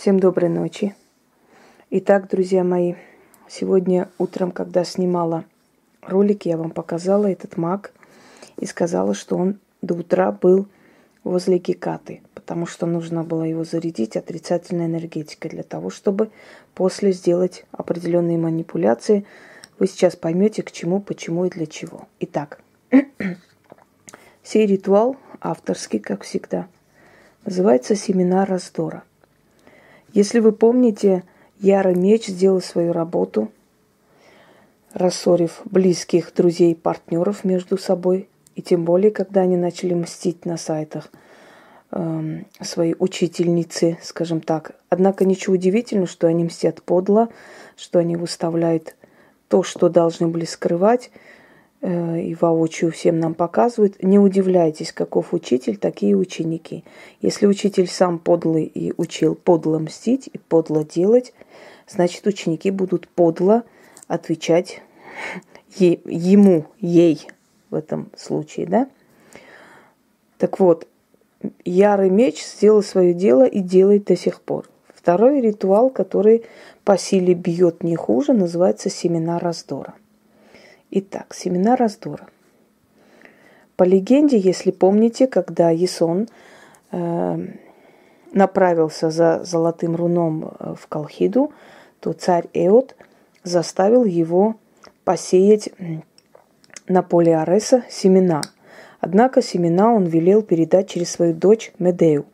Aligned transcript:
Всем 0.00 0.18
доброй 0.18 0.48
ночи. 0.48 0.94
Итак, 1.90 2.30
друзья 2.30 2.64
мои, 2.64 2.94
сегодня 3.50 4.08
утром, 4.16 4.50
когда 4.50 4.82
снимала 4.82 5.44
ролик, 6.00 6.46
я 6.46 6.56
вам 6.56 6.70
показала 6.70 7.30
этот 7.30 7.58
маг 7.58 7.92
и 8.56 8.64
сказала, 8.64 9.12
что 9.12 9.36
он 9.36 9.58
до 9.82 9.92
утра 9.92 10.32
был 10.32 10.66
возле 11.22 11.58
Гекаты, 11.58 12.22
потому 12.32 12.64
что 12.64 12.86
нужно 12.86 13.24
было 13.24 13.42
его 13.42 13.62
зарядить 13.62 14.16
отрицательной 14.16 14.86
энергетикой 14.86 15.50
для 15.50 15.64
того, 15.64 15.90
чтобы 15.90 16.30
после 16.74 17.12
сделать 17.12 17.66
определенные 17.70 18.38
манипуляции. 18.38 19.26
Вы 19.78 19.86
сейчас 19.86 20.16
поймете, 20.16 20.62
к 20.62 20.72
чему, 20.72 21.02
почему 21.02 21.44
и 21.44 21.50
для 21.50 21.66
чего. 21.66 22.08
Итак, 22.20 22.62
сей 24.42 24.64
ритуал 24.64 25.18
авторский, 25.42 25.98
как 25.98 26.22
всегда, 26.22 26.68
называется 27.44 27.94
«Семена 27.94 28.46
раздора». 28.46 29.02
Если 30.12 30.40
вы 30.40 30.52
помните, 30.52 31.22
Ярый 31.60 31.94
Меч 31.94 32.26
сделал 32.26 32.60
свою 32.60 32.92
работу, 32.92 33.50
рассорив 34.92 35.60
близких 35.64 36.34
друзей 36.34 36.72
и 36.72 36.74
партнеров 36.74 37.44
между 37.44 37.78
собой, 37.78 38.28
и 38.56 38.62
тем 38.62 38.84
более, 38.84 39.10
когда 39.10 39.42
они 39.42 39.56
начали 39.56 39.94
мстить 39.94 40.44
на 40.44 40.56
сайтах 40.56 41.10
э, 41.92 42.42
своей 42.60 42.96
учительницы, 42.98 43.98
скажем 44.02 44.40
так. 44.40 44.72
Однако 44.88 45.24
ничего 45.24 45.54
удивительного, 45.54 46.08
что 46.08 46.26
они 46.26 46.44
мстят 46.44 46.82
подло, 46.82 47.28
что 47.76 48.00
они 48.00 48.16
выставляют 48.16 48.96
то, 49.48 49.62
что 49.62 49.88
должны 49.88 50.26
были 50.26 50.44
скрывать, 50.44 51.10
и 51.82 52.36
воочию 52.38 52.92
всем 52.92 53.18
нам 53.18 53.34
показывают. 53.34 54.02
Не 54.02 54.18
удивляйтесь, 54.18 54.92
каков 54.92 55.32
учитель, 55.32 55.78
такие 55.78 56.14
ученики. 56.14 56.84
Если 57.22 57.46
учитель 57.46 57.88
сам 57.88 58.18
подлый 58.18 58.64
и 58.64 58.92
учил 58.96 59.34
подло 59.34 59.78
мстить 59.78 60.28
и 60.30 60.38
подло 60.38 60.84
делать, 60.84 61.32
значит, 61.88 62.26
ученики 62.26 62.70
будут 62.70 63.08
подло 63.08 63.64
отвечать 64.08 64.82
ему, 65.76 66.66
ей 66.78 67.26
в 67.70 67.74
этом 67.74 68.10
случае, 68.16 68.66
да? 68.66 68.88
Так 70.36 70.60
вот, 70.60 70.86
ярый 71.64 72.10
меч 72.10 72.44
сделал 72.44 72.82
свое 72.82 73.14
дело 73.14 73.46
и 73.46 73.60
делает 73.60 74.04
до 74.04 74.16
сих 74.16 74.40
пор. 74.42 74.68
Второй 74.94 75.40
ритуал, 75.40 75.88
который 75.88 76.44
по 76.84 76.98
силе 76.98 77.34
бьет 77.34 77.82
не 77.82 77.96
хуже, 77.96 78.32
называется 78.34 78.90
семена 78.90 79.38
раздора. 79.38 79.94
Итак, 80.92 81.34
семена 81.34 81.76
раздора. 81.76 82.26
По 83.76 83.84
легенде, 83.84 84.38
если 84.38 84.72
помните, 84.72 85.28
когда 85.28 85.70
Ясон 85.70 86.28
э, 86.90 87.38
направился 88.32 89.10
за 89.10 89.44
золотым 89.44 89.94
руном 89.94 90.52
э, 90.58 90.74
в 90.76 90.88
Колхиду, 90.88 91.52
то 92.00 92.12
царь 92.12 92.48
Эот 92.54 92.96
заставил 93.44 94.04
его 94.04 94.56
посеять 95.04 95.70
на 96.88 97.02
поле 97.02 97.36
Ареса 97.38 97.84
семена. 97.88 98.42
Однако 98.98 99.42
семена 99.42 99.94
он 99.94 100.06
велел 100.06 100.42
передать 100.42 100.90
через 100.90 101.10
свою 101.10 101.34
дочь 101.34 101.72
Медею. 101.78 102.26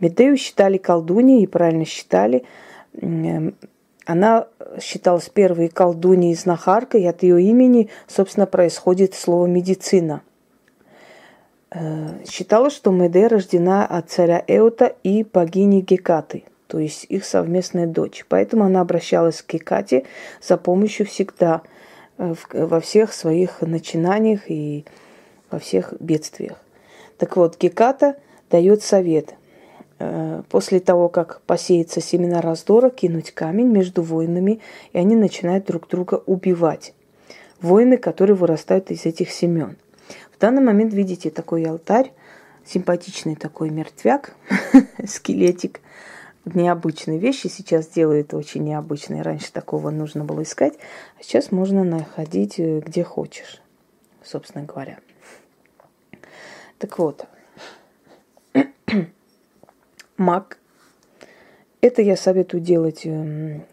Медею 0.00 0.36
считали 0.36 0.78
колдуньей 0.78 1.44
и 1.44 1.46
правильно 1.46 1.84
считали. 1.84 2.44
Она 4.06 4.48
считалась 4.80 5.28
первой 5.28 5.68
колдуньей 5.68 6.32
и 6.32 6.36
знахаркой, 6.36 7.02
и 7.02 7.06
от 7.06 7.22
ее 7.22 7.42
имени, 7.42 7.90
собственно, 8.06 8.46
происходит 8.46 9.14
слово 9.14 9.46
«медицина». 9.46 10.22
Э, 11.70 12.24
считалось, 12.28 12.74
что 12.74 12.90
Медея 12.90 13.28
рождена 13.28 13.86
от 13.86 14.10
царя 14.10 14.42
Эута 14.48 14.96
и 15.04 15.22
богини 15.22 15.82
Гекаты, 15.82 16.44
то 16.66 16.78
есть 16.78 17.06
их 17.08 17.24
совместная 17.24 17.86
дочь. 17.86 18.24
Поэтому 18.28 18.64
она 18.64 18.80
обращалась 18.80 19.42
к 19.42 19.52
Гекате 19.52 20.04
за 20.42 20.56
помощью 20.56 21.06
всегда 21.06 21.62
э, 22.18 22.34
во 22.52 22.80
всех 22.80 23.12
своих 23.12 23.60
начинаниях 23.60 24.50
и 24.50 24.84
во 25.50 25.60
всех 25.60 25.94
бедствиях. 26.00 26.56
Так 27.18 27.36
вот, 27.36 27.56
Геката 27.58 28.16
дает 28.50 28.82
совет– 28.82 29.34
после 30.48 30.80
того, 30.80 31.08
как 31.08 31.42
посеется 31.42 32.00
семена 32.00 32.40
раздора, 32.40 32.90
кинуть 32.90 33.32
камень 33.32 33.68
между 33.68 34.02
воинами, 34.02 34.60
и 34.92 34.98
они 34.98 35.14
начинают 35.14 35.66
друг 35.66 35.88
друга 35.88 36.22
убивать. 36.26 36.94
Воины, 37.60 37.98
которые 37.98 38.34
вырастают 38.34 38.90
из 38.90 39.04
этих 39.04 39.30
семен. 39.30 39.76
В 40.34 40.38
данный 40.40 40.62
момент 40.62 40.94
видите 40.94 41.30
такой 41.30 41.64
алтарь, 41.64 42.12
симпатичный 42.64 43.36
такой 43.36 43.70
мертвяк, 43.70 44.34
скелетик, 45.06 45.80
необычные 46.44 47.18
вещи 47.18 47.48
сейчас 47.48 47.86
делают 47.88 48.34
очень 48.34 48.64
необычные. 48.64 49.22
Раньше 49.22 49.52
такого 49.52 49.90
нужно 49.90 50.24
было 50.24 50.42
искать, 50.42 50.74
а 51.18 51.22
сейчас 51.22 51.52
можно 51.52 51.84
находить 51.84 52.58
э, 52.58 52.80
где 52.80 53.04
хочешь, 53.04 53.60
собственно 54.22 54.64
говоря. 54.64 54.98
Так 56.78 56.98
вот, 56.98 57.26
маг. 60.20 60.58
Это 61.80 62.02
я 62.02 62.16
советую 62.16 62.60
делать, 62.60 63.02
эм, 63.04 63.64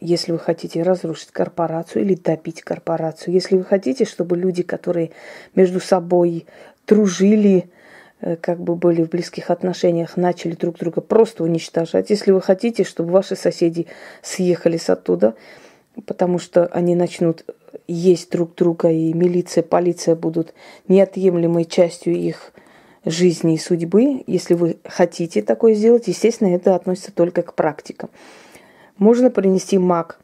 если 0.00 0.32
вы 0.32 0.38
хотите 0.38 0.82
разрушить 0.82 1.32
корпорацию 1.32 2.02
или 2.02 2.14
добить 2.14 2.62
корпорацию. 2.62 3.34
Если 3.34 3.56
вы 3.56 3.64
хотите, 3.64 4.04
чтобы 4.04 4.36
люди, 4.36 4.62
которые 4.62 5.10
между 5.54 5.80
собой 5.80 6.46
дружили, 6.86 7.68
э, 8.20 8.36
как 8.36 8.60
бы 8.60 8.76
были 8.76 9.02
в 9.02 9.10
близких 9.10 9.50
отношениях, 9.50 10.16
начали 10.16 10.54
друг 10.54 10.78
друга 10.78 11.00
просто 11.00 11.42
уничтожать. 11.42 12.08
Если 12.10 12.30
вы 12.30 12.40
хотите, 12.40 12.84
чтобы 12.84 13.10
ваши 13.10 13.36
соседи 13.36 13.88
съехались 14.22 14.88
оттуда, 14.88 15.34
потому 16.06 16.38
что 16.38 16.66
они 16.66 16.94
начнут 16.94 17.44
есть 17.88 18.30
друг 18.30 18.54
друга, 18.54 18.90
и 18.90 19.12
милиция, 19.12 19.62
полиция 19.62 20.14
будут 20.14 20.54
неотъемлемой 20.88 21.64
частью 21.64 22.14
их 22.14 22.52
жизни 23.06 23.54
и 23.54 23.58
судьбы, 23.58 24.24
если 24.26 24.54
вы 24.54 24.78
хотите 24.84 25.40
такое 25.40 25.74
сделать, 25.74 26.08
естественно, 26.08 26.54
это 26.54 26.74
относится 26.74 27.12
только 27.12 27.42
к 27.42 27.54
практикам. 27.54 28.10
Можно 28.98 29.30
принести 29.30 29.78
маг 29.78 30.18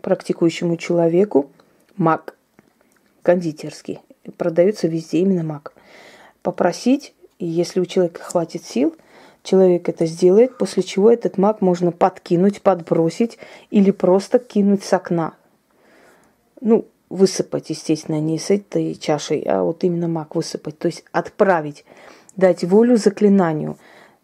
практикующему 0.00 0.76
человеку, 0.76 1.50
маг 1.96 2.36
кондитерский, 3.22 3.98
продается 4.36 4.86
везде 4.86 5.18
именно 5.18 5.42
маг. 5.42 5.74
Попросить, 6.42 7.12
и 7.38 7.46
если 7.46 7.80
у 7.80 7.84
человека 7.84 8.22
хватит 8.22 8.64
сил, 8.64 8.94
человек 9.42 9.88
это 9.88 10.06
сделает, 10.06 10.56
после 10.56 10.84
чего 10.84 11.10
этот 11.10 11.38
маг 11.38 11.60
можно 11.60 11.90
подкинуть, 11.90 12.62
подбросить 12.62 13.38
или 13.70 13.90
просто 13.90 14.38
кинуть 14.38 14.84
с 14.84 14.92
окна. 14.92 15.34
Ну, 16.60 16.86
высыпать, 17.10 17.70
естественно, 17.70 18.20
не 18.20 18.38
с 18.38 18.50
этой 18.50 18.94
чашей, 18.94 19.40
а 19.42 19.62
вот 19.62 19.82
именно 19.82 20.06
маг 20.06 20.36
высыпать, 20.36 20.78
то 20.78 20.86
есть 20.86 21.04
отправить 21.10 21.84
дать 22.38 22.64
волю 22.64 22.96
заклинанию, 22.96 23.76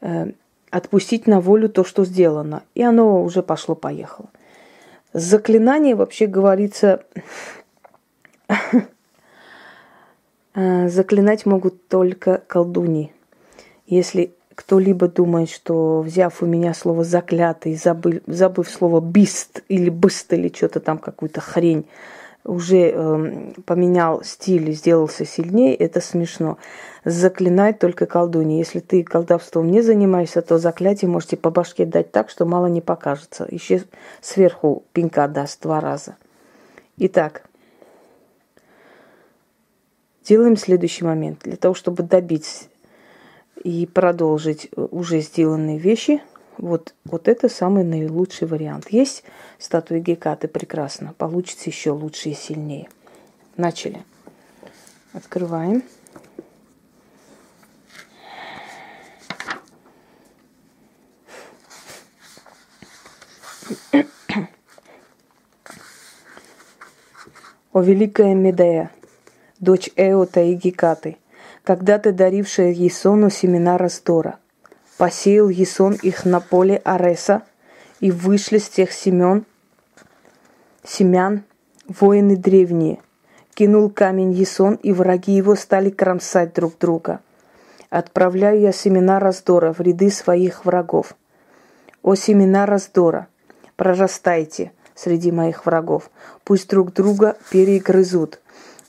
э, 0.00 0.32
отпустить 0.70 1.28
на 1.28 1.40
волю 1.40 1.68
то, 1.68 1.84
что 1.84 2.04
сделано. 2.04 2.64
И 2.74 2.82
оно 2.82 3.22
уже 3.22 3.44
пошло-поехало. 3.44 4.30
Заклинание 5.12 5.94
вообще 5.94 6.26
говорится, 6.26 7.04
э, 10.54 10.88
заклинать 10.88 11.46
могут 11.46 11.86
только 11.86 12.42
колдуни. 12.48 13.12
Если 13.86 14.34
кто-либо 14.54 15.08
думает, 15.08 15.50
что 15.50 16.00
взяв 16.00 16.42
у 16.42 16.46
меня 16.46 16.74
слово 16.74 17.04
заклятый, 17.04 17.76
забыв, 17.76 18.22
забыв 18.26 18.68
слово 18.68 19.00
бист 19.00 19.62
или 19.68 19.88
быст 19.90 20.32
или 20.32 20.52
что-то 20.54 20.80
там, 20.80 20.98
какую-то 20.98 21.40
хрень, 21.40 21.86
уже 22.44 22.92
э, 22.94 23.52
поменял 23.66 24.22
стиль 24.22 24.70
и 24.70 24.72
сделался 24.72 25.24
сильнее, 25.24 25.74
это 25.74 26.00
смешно. 26.00 26.58
Заклинать 27.04 27.78
только 27.78 28.06
колдунья. 28.06 28.58
Если 28.58 28.80
ты 28.80 29.02
колдовством 29.02 29.70
не 29.70 29.82
занимаешься, 29.82 30.42
то 30.42 30.58
заклятие 30.58 31.10
можете 31.10 31.36
по 31.36 31.50
башке 31.50 31.84
дать 31.84 32.10
так, 32.12 32.30
что 32.30 32.46
мало 32.46 32.66
не 32.66 32.80
покажется. 32.80 33.46
Еще 33.50 33.84
сверху 34.20 34.84
пинка 34.92 35.28
даст 35.28 35.62
два 35.62 35.80
раза. 35.80 36.16
Итак, 36.96 37.44
делаем 40.24 40.56
следующий 40.56 41.04
момент. 41.04 41.40
Для 41.44 41.56
того, 41.56 41.74
чтобы 41.74 42.02
добить 42.02 42.68
и 43.62 43.86
продолжить 43.86 44.70
уже 44.76 45.20
сделанные 45.20 45.78
вещи– 45.78 46.22
вот, 46.58 46.94
вот 47.04 47.28
это 47.28 47.48
самый 47.48 47.84
наилучший 47.84 48.48
вариант. 48.48 48.90
Есть 48.90 49.24
статуи 49.58 50.00
Гекаты, 50.00 50.48
прекрасно. 50.48 51.14
Получится 51.16 51.70
еще 51.70 51.90
лучше 51.90 52.30
и 52.30 52.34
сильнее. 52.34 52.88
Начали. 53.56 54.02
Открываем. 55.12 55.82
О 67.72 67.80
великая 67.80 68.34
Медея, 68.34 68.90
дочь 69.60 69.88
Эота 69.94 70.40
и 70.40 70.54
Гекаты, 70.54 71.16
когда-то 71.62 72.12
дарившая 72.12 72.72
Есону 72.72 73.30
семена 73.30 73.78
раздора– 73.78 74.40
посеял 74.98 75.48
Есон 75.48 75.94
их 75.94 76.24
на 76.24 76.40
поле 76.40 76.82
Ареса 76.84 77.42
И 78.00 78.10
вышли 78.10 78.58
с 78.58 78.68
тех 78.68 78.92
семен, 78.92 79.44
семян, 80.84 81.42
воины 81.88 82.36
древние. 82.36 82.98
Кинул 83.54 83.90
камень 83.90 84.32
Есон, 84.32 84.74
и 84.74 84.92
враги 84.92 85.32
его 85.32 85.56
стали 85.56 85.90
кромсать 85.90 86.54
друг 86.54 86.78
друга. 86.78 87.20
Отправляю 87.90 88.60
я 88.60 88.72
семена 88.72 89.18
раздора 89.18 89.72
в 89.72 89.80
ряды 89.80 90.10
своих 90.10 90.64
врагов. 90.64 91.16
О 92.02 92.14
семена 92.14 92.66
раздора, 92.66 93.26
прорастайте 93.76 94.70
среди 94.94 95.32
моих 95.32 95.66
врагов. 95.66 96.10
Пусть 96.44 96.68
друг 96.68 96.92
друга 96.92 97.36
перегрызут, 97.50 98.40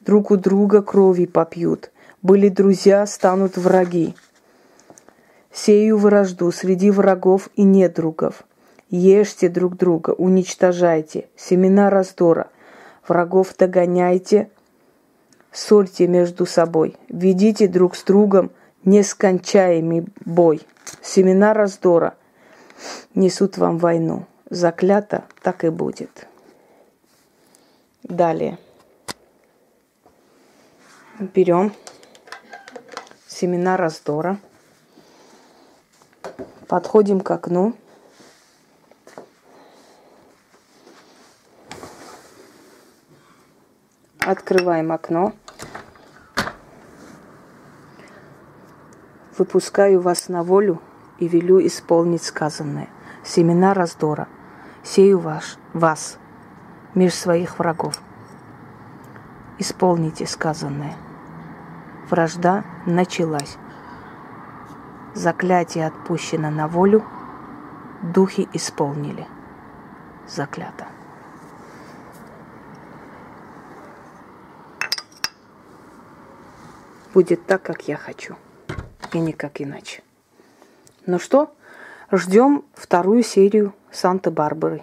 друг 0.00 0.30
у 0.30 0.36
друга 0.36 0.82
крови 0.82 1.26
попьют. 1.26 1.90
Были 2.20 2.48
друзья, 2.48 3.06
станут 3.06 3.56
враги. 3.56 4.14
Сею 5.64 5.98
вражду 5.98 6.52
среди 6.52 6.88
врагов 6.88 7.48
и 7.56 7.64
недругов. 7.64 8.44
Ешьте 8.90 9.48
друг 9.48 9.76
друга, 9.76 10.10
уничтожайте, 10.10 11.28
семена 11.36 11.90
раздора. 11.90 12.48
Врагов 13.08 13.56
догоняйте, 13.58 14.50
ссорьте 15.50 16.06
между 16.06 16.46
собой. 16.46 16.96
Ведите 17.08 17.66
друг 17.66 17.96
с 17.96 18.04
другом 18.04 18.52
нескончаемый 18.84 20.06
бой. 20.24 20.62
Семена 21.02 21.54
раздора 21.54 22.14
несут 23.16 23.58
вам 23.58 23.78
войну. 23.78 24.26
Заклято 24.50 25.24
так 25.42 25.64
и 25.64 25.70
будет. 25.70 26.28
Далее. 28.04 28.58
Берем 31.18 31.72
семена 33.26 33.76
раздора. 33.76 34.38
Подходим 36.68 37.22
к 37.22 37.30
окну. 37.30 37.74
Открываем 44.18 44.92
окно. 44.92 45.32
Выпускаю 49.38 50.02
вас 50.02 50.28
на 50.28 50.42
волю 50.42 50.82
и 51.18 51.26
велю 51.26 51.66
исполнить 51.66 52.22
сказанное. 52.22 52.90
Семена 53.24 53.72
раздора. 53.72 54.28
Сею 54.84 55.20
ваш, 55.20 55.56
вас 55.72 56.18
меж 56.94 57.14
своих 57.14 57.58
врагов. 57.58 57.98
Исполните 59.58 60.26
сказанное. 60.26 60.96
Вражда 62.10 62.64
началась. 62.84 63.56
Заклятие 65.14 65.86
отпущено 65.86 66.50
на 66.50 66.68
волю, 66.68 67.04
духи 68.02 68.48
исполнили. 68.52 69.26
Заклято. 70.28 70.86
Будет 77.14 77.46
так, 77.46 77.62
как 77.62 77.88
я 77.88 77.96
хочу. 77.96 78.36
И 79.12 79.18
никак 79.18 79.60
иначе. 79.60 80.02
Ну 81.06 81.18
что, 81.18 81.54
ждем 82.12 82.64
вторую 82.74 83.22
серию 83.22 83.74
Санта-Барбары. 83.90 84.82